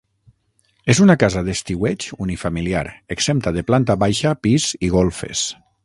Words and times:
És 0.93 1.01
una 1.05 1.15
casa 1.23 1.43
d'estiueig 1.49 2.07
unifamiliar 2.27 2.83
exempta 3.17 3.55
de 3.59 3.65
planta 3.71 4.01
baixa, 4.07 4.37
pis 4.49 4.71
i 4.89 4.95
golfes. 4.97 5.47